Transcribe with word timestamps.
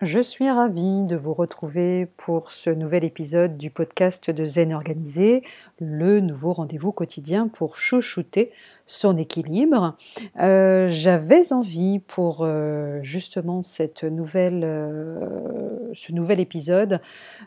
Je 0.00 0.20
suis 0.20 0.48
ravie 0.48 1.06
de 1.06 1.16
vous 1.16 1.34
retrouver 1.34 2.06
pour 2.18 2.52
ce 2.52 2.70
nouvel 2.70 3.02
épisode 3.02 3.58
du 3.58 3.68
podcast 3.68 4.30
de 4.30 4.46
Zen 4.46 4.72
Organisé, 4.72 5.42
le 5.80 6.20
nouveau 6.20 6.52
rendez-vous 6.52 6.92
quotidien 6.92 7.48
pour 7.48 7.76
chouchouter 7.76 8.52
son 8.86 9.16
équilibre. 9.16 9.96
Euh, 10.40 10.86
j'avais 10.88 11.52
envie 11.52 11.98
pour 11.98 12.42
euh, 12.42 13.00
justement 13.02 13.64
cette 13.64 14.04
nouvelle, 14.04 14.62
euh, 14.62 15.18
ce 15.94 16.12
nouvel 16.12 16.38
épisode 16.38 17.00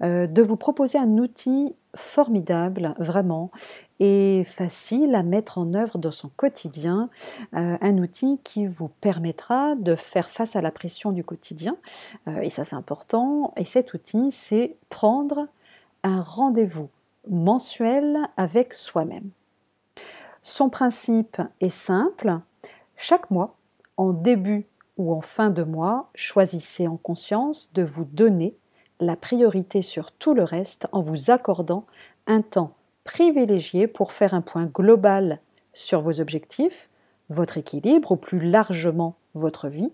de 0.00 0.42
vous 0.42 0.56
proposer 0.56 0.98
un 0.98 1.18
outil 1.18 1.74
formidable, 1.96 2.94
vraiment, 2.98 3.50
et 3.98 4.44
facile 4.44 5.14
à 5.14 5.22
mettre 5.22 5.58
en 5.58 5.74
œuvre 5.74 5.98
dans 5.98 6.10
son 6.10 6.28
quotidien. 6.36 7.08
un 7.52 7.98
outil 7.98 8.38
qui 8.44 8.66
vous 8.66 8.88
permettra 8.88 9.74
de 9.74 9.94
faire 9.94 10.28
face 10.28 10.56
à 10.56 10.60
la 10.60 10.70
pression 10.70 11.12
du 11.12 11.24
quotidien. 11.24 11.76
et 12.42 12.50
ça, 12.50 12.64
c'est 12.64 12.76
important. 12.76 13.52
Et 13.56 13.64
cet 13.64 13.94
outil, 13.94 14.30
c'est 14.30 14.76
prendre 14.90 15.48
un 16.02 16.22
rendez-vous 16.22 16.88
mensuel 17.28 18.18
avec 18.36 18.74
soi-même. 18.74 19.30
Son 20.42 20.70
principe 20.70 21.42
est 21.60 21.70
simple. 21.70 22.38
Chaque 22.96 23.30
mois, 23.30 23.56
en 23.96 24.12
début 24.12 24.66
ou 24.96 25.12
en 25.12 25.20
fin 25.20 25.50
de 25.50 25.64
mois, 25.64 26.08
choisissez 26.14 26.86
en 26.86 26.96
conscience 26.96 27.70
de 27.74 27.82
vous 27.82 28.04
donner 28.04 28.56
la 29.00 29.16
priorité 29.16 29.82
sur 29.82 30.12
tout 30.12 30.34
le 30.34 30.44
reste 30.44 30.86
en 30.92 31.02
vous 31.02 31.30
accordant 31.30 31.84
un 32.26 32.42
temps 32.42 32.74
privilégié 33.04 33.86
pour 33.86 34.12
faire 34.12 34.34
un 34.34 34.40
point 34.40 34.66
global 34.66 35.40
sur 35.72 36.00
vos 36.00 36.20
objectifs, 36.20 36.88
votre 37.28 37.58
équilibre 37.58 38.12
ou 38.12 38.16
plus 38.16 38.40
largement 38.40 39.16
votre 39.34 39.68
vie. 39.68 39.92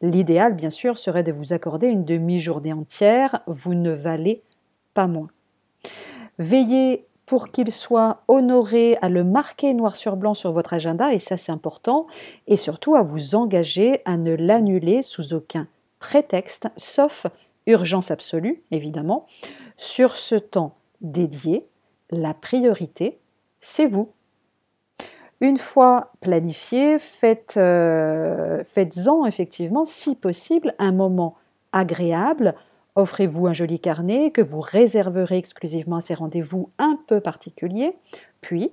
L'idéal, 0.00 0.54
bien 0.54 0.70
sûr, 0.70 0.98
serait 0.98 1.22
de 1.22 1.32
vous 1.32 1.52
accorder 1.52 1.86
une 1.86 2.04
demi-journée 2.04 2.72
entière, 2.72 3.40
vous 3.46 3.74
ne 3.74 3.92
valez 3.92 4.42
pas 4.94 5.06
moins. 5.06 5.28
Veillez 6.38 7.06
pour 7.26 7.48
qu'il 7.48 7.70
soit 7.72 8.22
honoré 8.28 8.98
à 9.00 9.08
le 9.08 9.24
marquer 9.24 9.72
noir 9.74 9.96
sur 9.96 10.16
blanc 10.16 10.34
sur 10.34 10.52
votre 10.52 10.74
agenda, 10.74 11.12
et 11.14 11.18
ça 11.18 11.36
c'est 11.36 11.52
important, 11.52 12.06
et 12.46 12.56
surtout 12.56 12.94
à 12.94 13.02
vous 13.02 13.34
engager 13.34 14.00
à 14.04 14.16
ne 14.16 14.34
l'annuler 14.34 15.02
sous 15.02 15.32
aucun 15.32 15.68
prétexte, 15.98 16.68
sauf 16.76 17.26
urgence 17.66 18.10
absolue, 18.10 18.62
évidemment. 18.70 19.26
Sur 19.76 20.16
ce 20.16 20.34
temps 20.34 20.76
dédié, 21.00 21.66
la 22.10 22.34
priorité, 22.34 23.18
c'est 23.60 23.86
vous. 23.86 24.12
Une 25.40 25.58
fois 25.58 26.12
planifié, 26.20 26.98
faites, 26.98 27.54
euh, 27.56 28.62
faites-en 28.64 29.26
effectivement, 29.26 29.84
si 29.84 30.14
possible, 30.14 30.74
un 30.78 30.92
moment 30.92 31.36
agréable 31.72 32.54
Offrez-vous 32.94 33.46
un 33.46 33.54
joli 33.54 33.80
carnet 33.80 34.30
que 34.30 34.42
vous 34.42 34.60
réserverez 34.60 35.38
exclusivement 35.38 35.96
à 35.96 36.00
ces 36.02 36.12
rendez-vous 36.12 36.70
un 36.78 36.98
peu 37.06 37.20
particuliers, 37.20 37.96
puis 38.42 38.70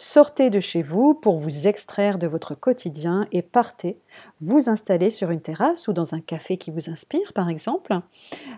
sortez 0.00 0.48
de 0.48 0.60
chez 0.60 0.82
vous 0.82 1.12
pour 1.12 1.36
vous 1.36 1.66
extraire 1.66 2.18
de 2.18 2.26
votre 2.26 2.54
quotidien 2.54 3.26
et 3.32 3.42
partez 3.42 3.98
vous 4.40 4.70
installer 4.70 5.10
sur 5.10 5.30
une 5.30 5.42
terrasse 5.42 5.88
ou 5.88 5.92
dans 5.92 6.14
un 6.14 6.20
café 6.20 6.56
qui 6.56 6.70
vous 6.70 6.88
inspire 6.88 7.32
par 7.34 7.50
exemple. 7.50 8.00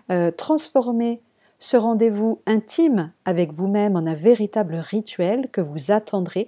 Euh, 0.09 0.31
transformez 0.31 1.21
ce 1.59 1.75
rendez-vous 1.75 2.41
intime 2.45 3.11
avec 3.25 3.51
vous-même 3.51 3.97
en 3.97 4.05
un 4.05 4.13
véritable 4.13 4.75
rituel 4.75 5.49
que 5.51 5.59
vous 5.59 5.91
attendrez 5.91 6.47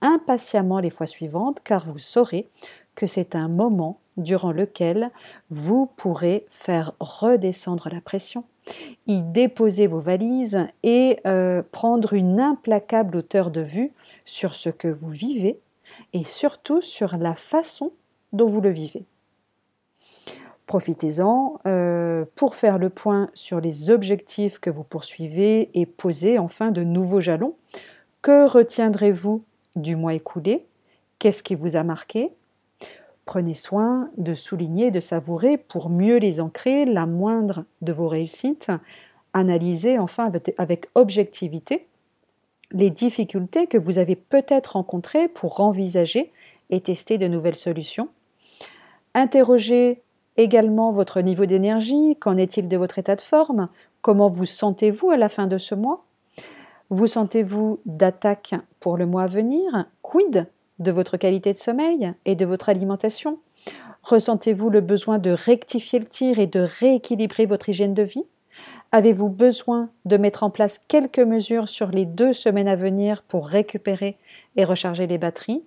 impatiemment 0.00 0.78
les 0.78 0.90
fois 0.90 1.06
suivantes 1.06 1.58
car 1.64 1.84
vous 1.84 1.98
saurez 1.98 2.48
que 2.94 3.06
c'est 3.06 3.34
un 3.34 3.48
moment 3.48 3.98
durant 4.16 4.52
lequel 4.52 5.10
vous 5.50 5.90
pourrez 5.96 6.46
faire 6.48 6.92
redescendre 7.00 7.88
la 7.92 8.00
pression, 8.00 8.44
y 9.06 9.22
déposer 9.22 9.86
vos 9.86 10.00
valises 10.00 10.66
et 10.82 11.20
euh, 11.26 11.62
prendre 11.70 12.14
une 12.14 12.40
implacable 12.40 13.16
hauteur 13.18 13.50
de 13.50 13.60
vue 13.60 13.92
sur 14.24 14.54
ce 14.54 14.70
que 14.70 14.88
vous 14.88 15.10
vivez 15.10 15.58
et 16.12 16.24
surtout 16.24 16.82
sur 16.82 17.16
la 17.16 17.34
façon 17.34 17.92
dont 18.32 18.46
vous 18.46 18.60
le 18.60 18.70
vivez. 18.70 19.04
Profitez-en 20.66 21.60
euh, 21.66 22.24
pour 22.34 22.56
faire 22.56 22.78
le 22.78 22.90
point 22.90 23.30
sur 23.34 23.60
les 23.60 23.88
objectifs 23.88 24.58
que 24.58 24.68
vous 24.68 24.82
poursuivez 24.82 25.70
et 25.74 25.86
poser 25.86 26.38
enfin 26.38 26.72
de 26.72 26.82
nouveaux 26.82 27.20
jalons. 27.20 27.54
Que 28.20 28.48
retiendrez-vous 28.48 29.44
du 29.76 29.94
mois 29.94 30.14
écoulé? 30.14 30.66
Qu'est-ce 31.20 31.44
qui 31.44 31.54
vous 31.54 31.76
a 31.76 31.84
marqué? 31.84 32.32
Prenez 33.26 33.54
soin 33.54 34.08
de 34.16 34.34
souligner, 34.34 34.90
de 34.90 35.00
savourer 35.00 35.58
pour 35.58 35.90
mieux 35.90 36.16
les 36.16 36.40
ancrer, 36.40 36.84
la 36.84 37.06
moindre 37.06 37.64
de 37.82 37.92
vos 37.92 38.08
réussites. 38.08 38.70
Analysez 39.32 39.98
enfin 39.98 40.32
avec 40.56 40.88
objectivité 40.94 41.88
les 42.70 42.90
difficultés 42.90 43.66
que 43.66 43.78
vous 43.78 43.98
avez 43.98 44.16
peut-être 44.16 44.74
rencontrées 44.74 45.28
pour 45.28 45.60
envisager 45.60 46.32
et 46.70 46.80
tester 46.80 47.18
de 47.18 47.28
nouvelles 47.28 47.56
solutions. 47.56 48.08
Interrogez 49.14 50.02
également 50.36 50.92
votre 50.92 51.20
niveau 51.20 51.46
d'énergie, 51.46 52.16
qu'en 52.20 52.36
est-il 52.36 52.68
de 52.68 52.76
votre 52.76 52.98
état 52.98 53.16
de 53.16 53.20
forme, 53.20 53.68
comment 54.02 54.28
vous 54.28 54.46
sentez-vous 54.46 55.10
à 55.10 55.16
la 55.16 55.28
fin 55.28 55.46
de 55.46 55.58
ce 55.58 55.74
mois? 55.74 56.04
Vous 56.90 57.06
sentez-vous 57.08 57.80
d'attaque 57.86 58.54
pour 58.78 58.96
le 58.96 59.06
mois 59.06 59.24
à 59.24 59.26
venir? 59.26 59.86
Quid 60.02 60.46
de 60.78 60.90
votre 60.90 61.16
qualité 61.16 61.52
de 61.52 61.58
sommeil 61.58 62.12
et 62.24 62.34
de 62.34 62.44
votre 62.44 62.68
alimentation. 62.68 63.38
Ressentez-vous 64.02 64.70
le 64.70 64.80
besoin 64.80 65.18
de 65.18 65.30
rectifier 65.30 65.98
le 65.98 66.04
tir 66.04 66.38
et 66.38 66.46
de 66.46 66.60
rééquilibrer 66.60 67.46
votre 67.46 67.68
hygiène 67.68 67.94
de 67.94 68.02
vie? 68.02 68.24
Avez-vous 68.92 69.28
besoin 69.28 69.90
de 70.04 70.16
mettre 70.16 70.44
en 70.44 70.50
place 70.50 70.78
quelques 70.86 71.18
mesures 71.18 71.68
sur 71.68 71.88
les 71.88 72.04
deux 72.04 72.32
semaines 72.32 72.68
à 72.68 72.76
venir 72.76 73.22
pour 73.22 73.48
récupérer 73.48 74.16
et 74.56 74.64
recharger 74.64 75.06
les 75.06 75.18
batteries? 75.18 75.62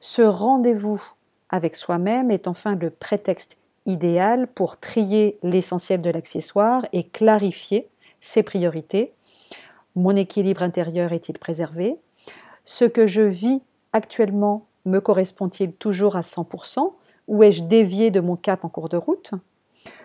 Ce 0.00 0.22
rendez-vous 0.22 1.00
avec 1.48 1.76
soi-même 1.76 2.30
est 2.30 2.48
enfin 2.48 2.74
le 2.74 2.90
prétexte 2.90 3.56
idéal 3.86 4.46
pour 4.48 4.78
trier 4.78 5.38
l'essentiel 5.42 6.02
de 6.02 6.10
l'accessoire 6.10 6.86
et 6.92 7.04
clarifier 7.04 7.88
ses 8.20 8.42
priorités. 8.42 9.12
Mon 9.94 10.16
équilibre 10.16 10.62
intérieur 10.62 11.12
est-il 11.12 11.38
préservé? 11.38 11.96
Ce 12.64 12.84
que 12.84 13.06
je 13.06 13.22
vis 13.22 13.62
actuellement 13.92 14.66
me 14.84 15.00
correspond-il 15.00 15.72
toujours 15.72 16.16
à 16.16 16.20
100% 16.20 16.92
ou 17.28 17.42
ai-je 17.42 17.64
dévié 17.64 18.10
de 18.10 18.20
mon 18.20 18.36
cap 18.36 18.64
en 18.64 18.68
cours 18.68 18.88
de 18.88 18.96
route? 18.96 19.32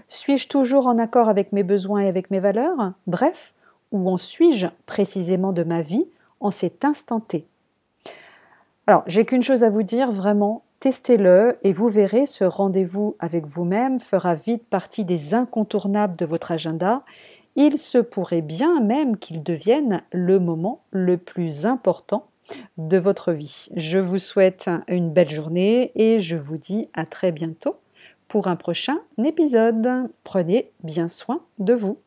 Suis-je 0.08 0.48
toujours 0.48 0.88
en 0.88 0.98
accord 0.98 1.30
avec 1.30 1.52
mes 1.52 1.64
besoins 1.64 2.02
et 2.02 2.08
avec 2.08 2.30
mes 2.30 2.40
valeurs? 2.40 2.94
Bref, 3.08 3.54
où 3.92 4.10
en 4.10 4.18
suis-je 4.18 4.68
précisément 4.86 5.52
de 5.52 5.64
ma 5.64 5.82
vie 5.82 6.06
en 6.40 6.52
cet 6.52 6.86
instant 6.86 7.20
T? 7.20 7.48
Alors, 8.88 9.04
j'ai 9.08 9.26
qu'une 9.26 9.42
chose 9.42 9.64
à 9.64 9.70
vous 9.70 9.82
dire, 9.82 10.12
vraiment, 10.12 10.64
testez-le 10.80 11.58
et 11.64 11.74
vous 11.74 11.90
verrez, 11.90 12.28
ce 12.28 12.44
rendez-vous 12.44 13.16
avec 13.20 13.48
vous-même 13.48 14.00
fera 14.00 14.36
vite 14.36 14.68
partie 14.68 15.06
des 15.06 15.34
incontournables 15.34 16.16
de 16.16 16.26
votre 16.26 16.52
agenda. 16.52 17.02
Il 17.56 17.80
se 17.80 17.98
pourrait 17.98 18.42
bien 18.42 18.82
même 18.82 19.18
qu'il 19.18 19.42
devienne 19.42 20.04
le 20.12 20.40
moment 20.40 20.82
le 20.92 21.18
plus 21.18 21.66
important 21.66 22.28
de 22.78 22.98
votre 22.98 23.32
vie. 23.32 23.68
Je 23.76 23.98
vous 23.98 24.20
souhaite 24.20 24.70
une 24.88 25.12
belle 25.12 25.30
journée 25.30 25.92
et 25.96 26.20
je 26.20 26.36
vous 26.36 26.58
dis 26.58 26.90
à 26.94 27.06
très 27.06 27.32
bientôt 27.32 27.78
pour 28.28 28.48
un 28.48 28.56
prochain 28.56 28.98
épisode. 29.24 30.10
Prenez 30.24 30.72
bien 30.84 31.08
soin 31.08 31.42
de 31.60 31.74
vous. 31.74 32.00